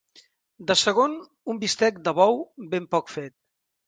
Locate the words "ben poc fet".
2.73-3.35